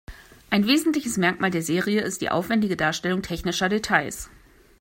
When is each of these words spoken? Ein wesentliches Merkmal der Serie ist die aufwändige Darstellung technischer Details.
Ein 0.49 0.65
wesentliches 0.65 1.17
Merkmal 1.17 1.51
der 1.51 1.61
Serie 1.61 2.01
ist 2.01 2.21
die 2.21 2.31
aufwändige 2.31 2.75
Darstellung 2.75 3.21
technischer 3.21 3.69
Details. 3.69 4.31